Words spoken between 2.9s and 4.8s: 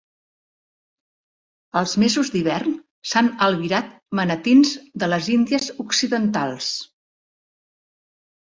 s"han albirat manatins